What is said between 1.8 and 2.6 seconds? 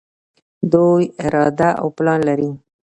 او پلان لري.